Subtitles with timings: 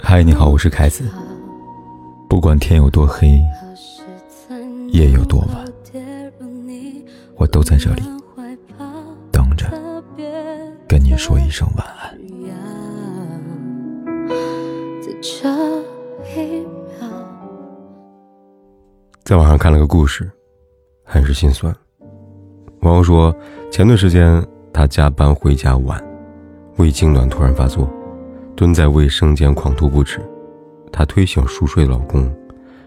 [0.00, 1.04] 嗨，你好，我是凯子。
[2.26, 3.38] 不管天有多黑，
[4.92, 5.62] 夜有多晚，
[7.36, 8.02] 我都在这里
[9.30, 9.66] 等着
[10.88, 12.18] 跟你说一声晚安。
[19.22, 20.30] 在网上看了个故事，
[21.04, 21.76] 很是心酸。
[22.80, 23.36] 网友说，
[23.70, 24.42] 前段时间
[24.72, 26.02] 他加班回家晚，
[26.76, 27.88] 胃痉挛突然发作，
[28.56, 30.20] 蹲在卫生间狂吐不止。
[30.90, 32.30] 她推醒熟睡的老公，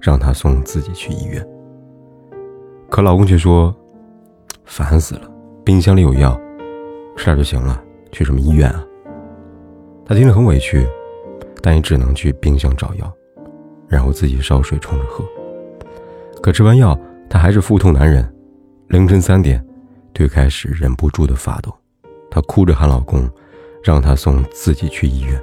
[0.00, 1.46] 让他送自己去医院。
[2.88, 3.74] 可老公却说
[4.64, 5.30] ：“烦死了，
[5.64, 6.38] 冰箱里有药，
[7.16, 8.84] 吃点就行了，去什么医院啊？”
[10.06, 10.86] 她听着很委屈，
[11.62, 13.12] 但也只能去冰箱找药，
[13.86, 15.24] 然后自己烧水冲着喝。
[16.40, 18.26] 可吃完药，她还是腹痛难忍，
[18.88, 19.64] 凌晨三点。
[20.14, 21.72] 腿开始忍不住的发抖，
[22.28, 23.28] 她哭着喊老公，
[23.88, 25.42] 让他送自己去医院。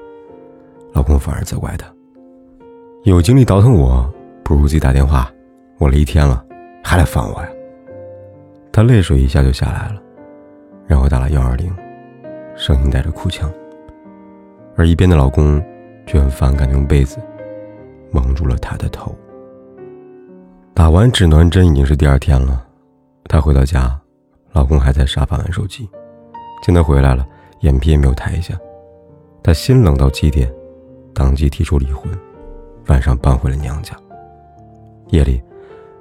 [0.93, 1.91] 老公反而责怪她
[3.03, 4.07] ：“有精力倒腾我，
[4.43, 5.31] 不如自己打电话。
[5.79, 6.45] 我了一天了，
[6.83, 7.49] 还来烦我呀？”
[8.71, 9.99] 她泪水一下就下来了，
[10.85, 11.75] 然后打了幺二零，
[12.55, 13.51] 声音带着哭腔。
[14.75, 15.59] 而一边的老公
[16.05, 17.17] 却很反感用被子
[18.11, 19.15] 蒙住了她的头。
[20.75, 22.63] 打完止暖针已经是第二天了，
[23.27, 23.99] 她回到家。
[24.51, 25.89] 老公还在沙发玩手机，
[26.61, 27.27] 见她回来了，
[27.59, 28.57] 眼皮也没有抬一下。
[29.43, 30.51] 她心冷到极点，
[31.13, 32.11] 当即提出离婚，
[32.87, 33.95] 晚上搬回了娘家。
[35.09, 35.41] 夜里，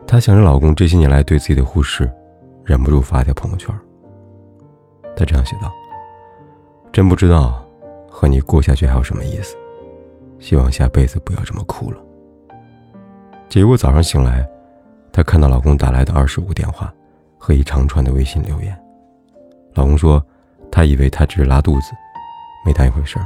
[0.07, 2.11] 她想着老公这些年来对自己的忽视，
[2.65, 3.75] 忍不住发条朋友圈。
[5.17, 5.73] 她这样写道
[6.93, 7.65] ：“真不知道
[8.09, 9.57] 和你过下去还有什么意思，
[10.39, 11.99] 希望下辈子不要这么哭了。”
[13.49, 14.49] 结果早上醒来，
[15.13, 16.93] 她看到老公打来的二十五个电话。
[17.37, 18.75] 和一长串的微信留言，
[19.75, 20.25] 老公说，
[20.75, 21.93] 他以为她只是拉肚子，
[22.67, 23.25] 没当一回事儿。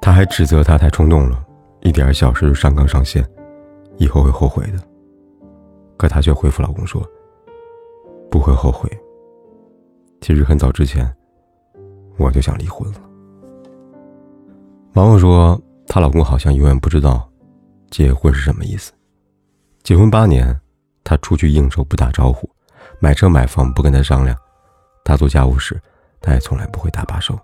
[0.00, 1.44] 他还指责她太冲动了，
[1.80, 3.28] 一点小事就上纲上线，
[3.96, 4.78] 以后会后悔的。
[5.96, 7.04] 可她却回复老公说，
[8.30, 8.88] 不会后悔。
[10.20, 11.12] 其实很早之前，
[12.18, 13.00] 我就想离婚了。
[14.92, 17.28] 网友说，她老公好像永远不知道，
[17.90, 18.92] 结婚是什么意思。
[19.82, 20.56] 结婚八年，
[21.02, 22.48] 他出去应酬不打招呼。
[23.00, 24.36] 买车买房不跟他商量，
[25.02, 25.82] 他做家务时，
[26.24, 27.38] 他也从来不会搭把手。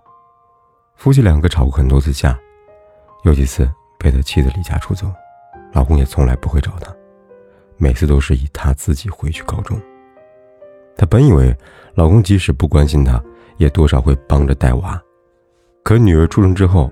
[0.95, 2.35] 夫妻两个吵过很多次架，
[3.23, 3.69] 有几次
[3.99, 5.13] 被他气得离家出走，
[5.71, 6.91] 老公也从来不会找他，
[7.77, 9.79] 每次都是以他自己回去告终。
[10.97, 11.55] 她本以为
[11.93, 13.23] 老公即使不关心她，
[13.57, 14.99] 也多少会帮着带娃，
[15.83, 16.91] 可女儿出生之后，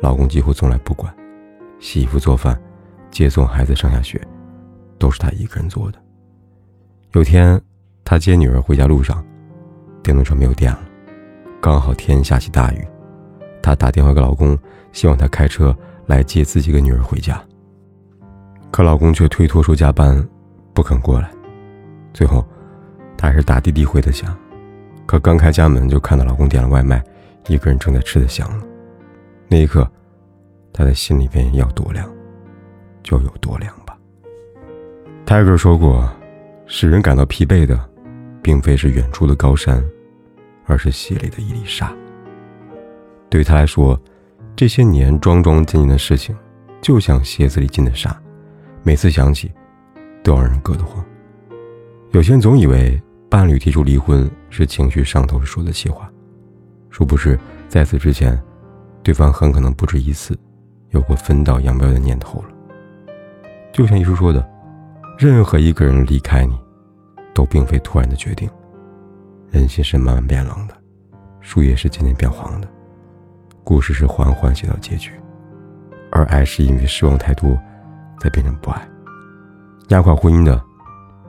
[0.00, 1.14] 老公几乎从来不管，
[1.78, 2.58] 洗衣服、做饭、
[3.10, 4.20] 接送孩子上下学，
[4.98, 5.98] 都是他一个人做的。
[7.12, 7.60] 有天。
[8.08, 9.20] 她接女儿回家路上，
[10.00, 10.78] 电动车没有电了，
[11.66, 12.86] 刚好天下起大雨。
[13.60, 14.56] 她打电话给老公，
[14.92, 17.42] 希望他开车来接自己跟女儿回家。
[18.70, 20.24] 可老公却推脱说加班，
[20.72, 21.28] 不肯过来。
[22.14, 22.46] 最后，
[23.18, 24.32] 她还是打滴滴回的家。
[25.06, 27.02] 可刚开家门，就看到老公点了外卖，
[27.48, 28.64] 一个人正在吃的香了。
[29.48, 29.90] 那一刻，
[30.72, 32.08] 她的心里边要多凉，
[33.02, 33.98] 就有多凉吧。
[35.24, 36.08] 泰戈尔说过
[36.68, 37.76] ：“使人感到疲惫的。”
[38.40, 39.84] 并非是远处的高山，
[40.66, 41.92] 而是鞋里的一粒沙。
[43.30, 43.98] 对于他来说，
[44.54, 46.36] 这些年桩桩件件的事情，
[46.80, 48.16] 就像鞋子里进的沙，
[48.82, 49.50] 每次想起，
[50.22, 51.04] 都让人硌得慌。
[52.10, 56.10] 有些人总以为伴侣提出离婚是情绪上头说的气话，
[56.90, 57.38] 殊不知
[57.68, 58.40] 在此之前，
[59.02, 60.38] 对方很可能不止一次
[60.90, 62.48] 有过分道扬镳的念头了。
[63.72, 64.46] 就像一书说的，
[65.18, 66.58] 任何一个人离开你。
[67.34, 68.48] 都并非突然的决定，
[69.56, 70.74] 人心是慢慢变冷的，
[71.40, 72.68] 树叶是渐渐变黄的，
[73.64, 75.10] 故事是缓缓写到结局，
[76.12, 77.58] 而爱是因为失望太多，
[78.20, 78.86] 才变成不爱。
[79.88, 80.62] 压垮婚姻的，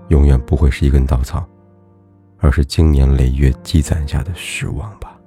[0.09, 1.47] 永远不会是一根稻草，
[2.39, 5.17] 而是经年累月积攒下的失望吧。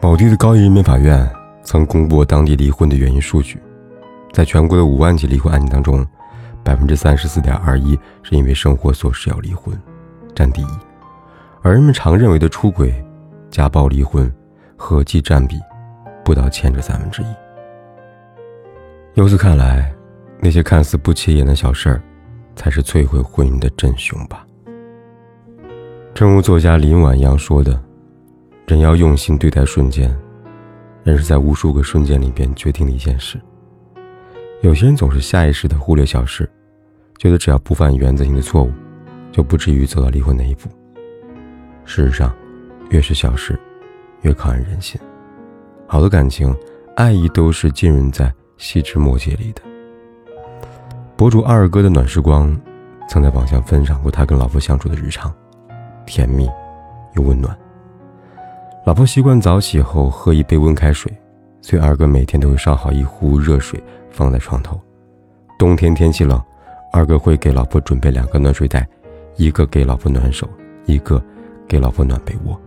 [0.00, 1.30] 某地的高级人民法院
[1.62, 3.60] 曾公布当地离婚的原因数据，
[4.32, 6.06] 在全国的五万起离婚案件当中。
[6.64, 9.78] 百分之三十四点二一是因为生活琐事要离婚，
[10.34, 10.66] 占第一，
[11.62, 12.94] 而人们常认为的出轨、
[13.50, 14.32] 家暴、离婚，
[14.76, 15.56] 合计占比
[16.24, 17.26] 不到前者三分之一。
[19.14, 19.92] 由此看来，
[20.40, 22.02] 那些看似不起眼的小事儿，
[22.54, 24.46] 才是摧毁婚姻的真凶吧。
[26.14, 27.80] 正如作家林婉阳说的
[28.66, 30.16] ：“人要用心对待瞬间，
[31.04, 33.40] 人是在无数个瞬间里边决定的一件事。
[34.60, 36.48] 有些人总是下意识的忽略小事。”
[37.18, 38.70] 觉得只要不犯原则性的错误，
[39.32, 40.68] 就不至于走到离婚那一步。
[41.88, 42.30] 事实上，
[42.90, 43.58] 越是小事，
[44.20, 45.00] 越考验人心。
[45.86, 46.54] 好的感情，
[46.94, 49.62] 爱意都是浸润在细枝末节里的。
[51.16, 52.54] 博主二哥的暖时光，
[53.08, 55.34] 曾在网上分享过他跟老婆相处的日常，
[56.04, 56.46] 甜蜜
[57.16, 57.56] 又温暖。
[58.84, 61.10] 老婆习惯早起后喝一杯温开水，
[61.62, 64.78] 所以二哥每天都会烧好一壶热水放在床头。
[65.58, 66.38] 冬天天气冷，
[66.92, 68.86] 二哥会给老婆准备两个暖水袋，
[69.36, 70.46] 一个给老婆暖手，
[70.84, 71.20] 一个
[71.68, 72.58] 给老婆暖被窝。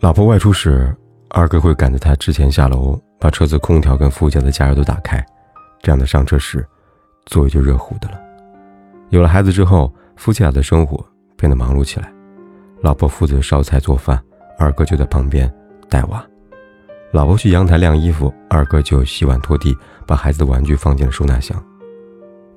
[0.00, 0.96] 老婆外出时，
[1.28, 5.24] 二哥会赶在她之前下楼，把车子空调跟副驾的加热都打开。
[5.82, 6.66] 这样的上车时，
[7.26, 8.18] 座位就热乎的了。
[9.10, 11.04] 有了孩子之后，夫妻俩的生活
[11.36, 12.12] 变得忙碌起来。
[12.80, 14.22] 老婆负责烧菜做饭，
[14.58, 15.52] 二哥就在旁边
[15.88, 16.24] 带娃。
[17.10, 19.76] 老婆去阳台晾衣服，二哥就洗碗拖地，
[20.06, 21.60] 把孩子的玩具放进了收纳箱。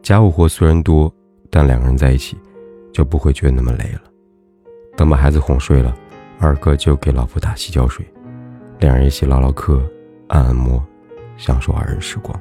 [0.04, 1.12] 家务活虽然多，
[1.50, 2.38] 但两个人在一起，
[2.94, 4.02] 就不会觉得那么累了。
[4.96, 5.96] 等把孩子哄睡了，
[6.40, 8.06] 二哥就给老婆打洗脚水，
[8.80, 9.82] 两人一起唠唠嗑，
[10.28, 10.84] 按按摩，
[11.38, 12.40] 享受二人时光。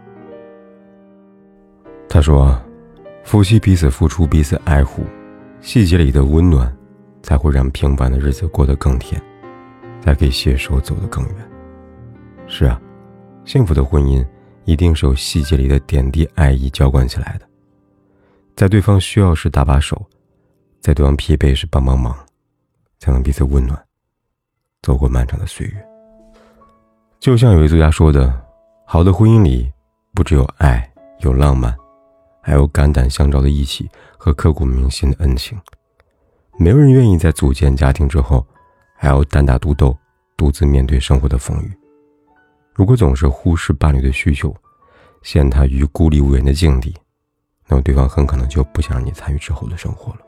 [2.08, 2.60] 他说
[3.24, 5.04] ：“夫妻彼此付出，彼此爱护，
[5.60, 6.76] 细节里的温暖，
[7.22, 9.20] 才会让平凡的日子过得更甜，
[10.00, 11.34] 才可以携手走得更远。”
[12.48, 12.80] 是啊，
[13.44, 14.26] 幸福的婚姻
[14.64, 17.46] 一定是由细节里的点滴爱意浇灌起来的，
[18.56, 20.04] 在对方需要时搭把手，
[20.80, 22.16] 在对方疲惫时帮帮忙，
[23.00, 23.76] 才能彼此温暖，
[24.82, 25.88] 走过漫长的岁月。
[27.18, 28.32] 就像有位作家说的
[28.86, 29.72] ：“好的婚姻里，
[30.14, 30.88] 不只有爱，
[31.18, 31.76] 有浪漫。”
[32.42, 35.60] 还有肝胆相照的义气和刻骨铭心的恩情，
[36.58, 38.44] 没有人愿意在组建家庭之后，
[38.96, 39.96] 还要单打独斗，
[40.38, 41.70] 独自面对生活的风雨。
[42.72, 44.54] 如果总是忽视伴侣的需求，
[45.22, 46.96] 陷他于孤立无援的境地，
[47.68, 50.20] 那么对方很可能就不想让你参与之后的生活了。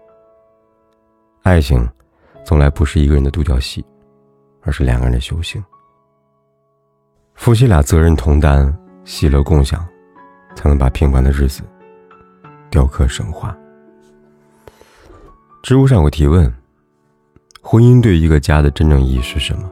[1.42, 1.88] 爱情，
[2.44, 3.84] 从来不是一个人的独角戏，
[4.62, 5.62] 而是两个人的修行。
[7.34, 8.72] 夫妻俩责任同担，
[9.04, 9.86] 喜乐共享，
[10.54, 11.62] 才能把平凡的日子。
[12.70, 13.56] 雕刻神话。
[15.62, 16.52] 知乎上有个提问：
[17.62, 19.70] 婚姻对一个家的真正意义是什么？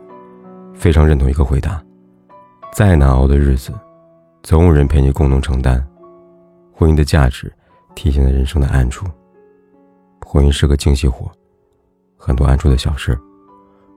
[0.74, 1.82] 非常认同一个回答：
[2.72, 3.72] 再难熬的日子，
[4.42, 5.84] 总有人陪你共同承担。
[6.72, 7.52] 婚姻的价值
[7.94, 9.06] 体现在人生的暗处。
[10.24, 11.30] 婚姻是个精细活，
[12.22, 13.18] 很多暗处的小事，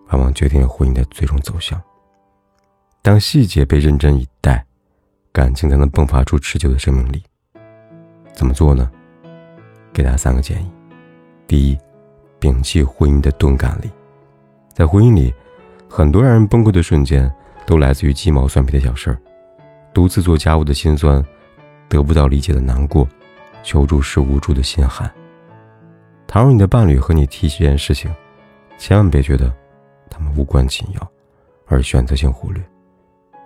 [0.07, 1.79] 往往决定了婚姻的最终走向。
[3.01, 4.65] 当细节被认真以待，
[5.33, 7.21] 感情才能迸发出持久的生命力。
[8.31, 8.89] 怎么做呢？
[9.91, 10.71] 给大家三个建议：
[11.45, 11.77] 第一，
[12.39, 13.91] 摒弃婚姻的钝感力。
[14.73, 15.33] 在婚姻里，
[15.89, 17.29] 很多让人崩溃的瞬间
[17.67, 19.19] 都来自于鸡毛蒜皮的小事儿，
[19.93, 21.23] 独自做家务的心酸，
[21.89, 23.05] 得不到理解的难过，
[23.63, 25.13] 求助时无助的心寒。
[26.33, 28.11] 倘若你的伴侣和你提起这件事情，
[28.79, 29.53] 千万别觉得
[30.09, 31.11] 他们无关紧要，
[31.67, 32.63] 而选择性忽略。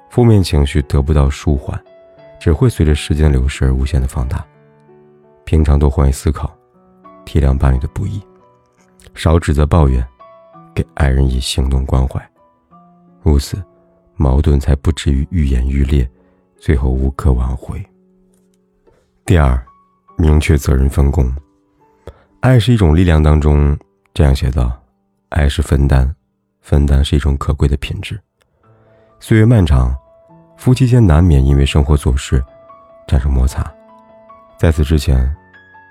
[0.10, 1.78] 负面情绪得不到舒缓，
[2.40, 4.42] 只会随着时间流逝而无限的放大。
[5.44, 6.58] 平常多换位思考，
[7.26, 8.22] 体谅伴侣的不易，
[9.14, 10.02] 少指责抱怨，
[10.74, 12.26] 给爱人以行动关怀，
[13.22, 13.62] 如此，
[14.16, 16.10] 矛盾才不至于愈演愈烈，
[16.58, 17.86] 最后无可挽回。
[19.26, 19.62] 第二，
[20.18, 21.30] 明确责任分工。
[22.42, 23.78] 爱是一种力量当中
[24.14, 24.72] 这样写道：
[25.30, 26.16] 爱是分担，
[26.62, 28.20] 分担是一种可贵的品质。
[29.20, 29.96] 岁月漫长，
[30.56, 32.44] 夫妻间难免因为生活琐事
[33.08, 33.66] 产生摩擦。
[34.58, 35.36] 在此之前，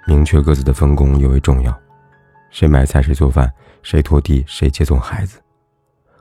[0.06, 1.76] 明确各自的分工尤为重要。
[2.50, 5.40] 谁买菜，谁做饭，谁拖地，谁接送孩子。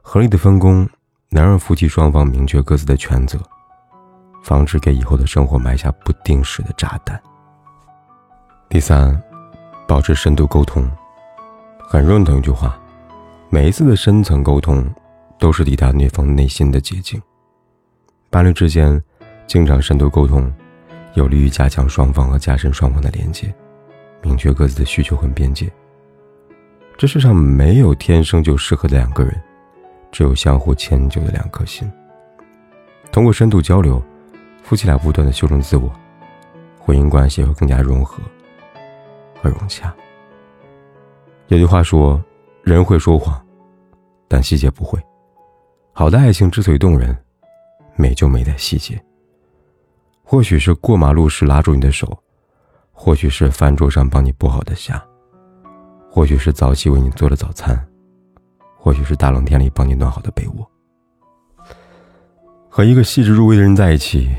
[0.01, 0.87] 合理的分工
[1.29, 3.39] 能让夫妻双方明确各自的权责，
[4.43, 7.21] 防止给以后的生活埋下不定时的炸弹。
[8.67, 9.21] 第三，
[9.87, 10.89] 保持深度沟通。
[11.79, 12.77] 很认同一句话：
[13.49, 14.85] 每一次的深层沟通，
[15.39, 17.21] 都是抵达对方内心的捷径。
[18.29, 19.01] 伴侣之间
[19.47, 20.51] 经常深度沟通。
[21.13, 23.55] 有利于加强双方和加深双方的连接，
[24.21, 25.71] 明确各自的需求和边界。
[26.97, 29.41] 这世上没有天生就适合的两个人，
[30.11, 31.89] 只有相互迁就的两颗心。
[33.13, 34.03] 通过深度交流，
[34.61, 35.89] 夫妻俩不断的修正自我，
[36.77, 38.21] 婚姻关系会更加融合
[39.45, 39.93] 和融洽。
[41.47, 42.21] 有句话说
[42.63, 43.39] ：“人会说谎，
[44.27, 44.99] 但细节不会。”
[45.93, 47.15] 好的爱情之所以动人，
[47.95, 48.99] 美就美在细节。
[50.23, 52.17] 或许是过马路时拉住你的手，
[52.91, 55.01] 或许是饭桌上帮你剥好的虾，
[56.09, 57.79] 或许是早起为你做的早餐，
[58.77, 60.67] 或许是大冷天里帮你暖好的被窝。
[62.67, 64.35] 和一个细致入微的人在一起，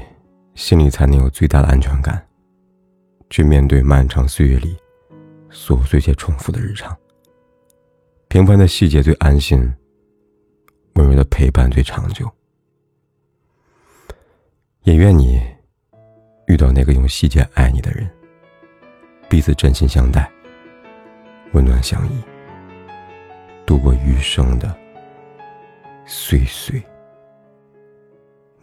[0.56, 2.20] 心里才能有最大的安全感，
[3.30, 4.76] 去面对漫长岁月里
[5.56, 6.94] 琐碎且重复的日常。
[8.28, 9.58] 平凡的细节最安心，
[10.96, 12.30] 温柔的陪伴最长久。
[14.82, 15.40] 也愿你
[16.46, 18.08] 遇到那个用细节爱你的人，
[19.30, 20.30] 彼此真心相待，
[21.52, 22.22] 温暖相依，
[23.64, 24.76] 度过余生的
[26.04, 26.80] 岁岁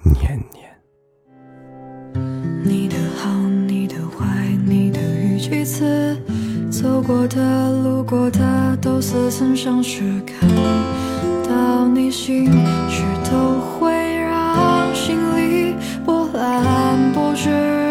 [0.04, 0.72] 年年。
[2.64, 3.32] 你的好，
[3.68, 6.16] 你的坏，你的语气词，
[6.84, 10.02] 走过的、路过的，都似曾相识。
[10.28, 10.50] 看
[11.48, 12.52] 到你心
[12.90, 17.83] 事，都会让心里波澜不止。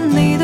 [0.00, 0.43] 你的